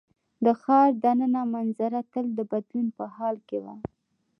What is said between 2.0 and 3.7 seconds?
تل د بدلون په حال کې